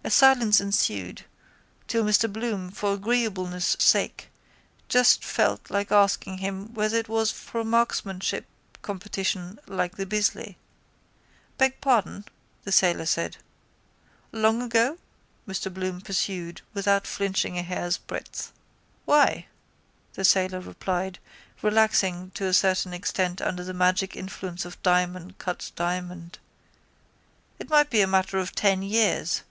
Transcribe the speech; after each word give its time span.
_A 0.02 0.10
silence 0.10 0.62
ensued 0.62 1.24
till 1.86 2.02
Mr 2.04 2.32
Bloom 2.32 2.70
for 2.70 2.94
agreeableness' 2.94 3.76
sake 3.78 4.30
just 4.88 5.22
felt 5.22 5.68
like 5.70 5.92
asking 5.92 6.38
him 6.38 6.72
whether 6.72 6.96
it 6.96 7.08
was 7.08 7.30
for 7.30 7.60
a 7.60 7.64
marksmanship 7.64 8.46
competition 8.80 9.58
like 9.66 9.96
the 9.96 10.06
Bisley. 10.06 10.56
—Beg 11.58 11.82
pardon, 11.82 12.24
the 12.64 12.72
sailor 12.72 13.04
said. 13.04 13.36
—Long 14.32 14.62
ago? 14.62 14.96
Mr 15.46 15.72
Bloom 15.72 16.00
pursued 16.00 16.62
without 16.72 17.06
flinching 17.06 17.58
a 17.58 17.62
hairsbreadth. 17.62 18.52
—Why, 19.04 19.48
the 20.14 20.24
sailor 20.24 20.60
replied, 20.60 21.18
relaxing 21.60 22.30
to 22.34 22.46
a 22.46 22.54
certain 22.54 22.94
extent 22.94 23.42
under 23.42 23.62
the 23.62 23.74
magic 23.74 24.16
influence 24.16 24.64
of 24.64 24.82
diamond 24.82 25.36
cut 25.38 25.70
diamond, 25.76 26.38
it 27.58 27.68
might 27.68 27.90
be 27.90 28.00
a 28.00 28.06
matter 28.06 28.38
of 28.38 28.54
ten 28.54 28.82
years. 28.82 29.42